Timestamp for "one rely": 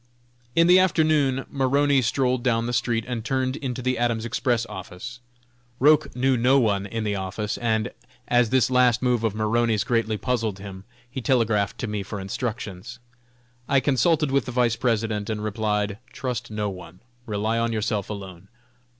16.67-17.59